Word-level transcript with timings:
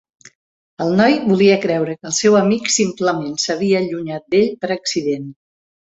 El 0.85 0.93
noi 1.01 1.17
volia 1.25 1.57
creure 1.65 1.93
que 1.99 2.09
el 2.11 2.15
seu 2.21 2.37
amic 2.41 2.71
simplement 2.79 3.39
s'havia 3.47 3.85
allunyat 3.85 4.29
d'ell 4.37 4.53
per 4.65 4.75
accident. 4.79 5.29